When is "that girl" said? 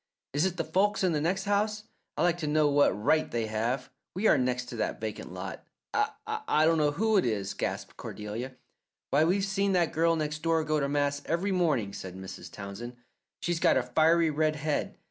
9.73-10.15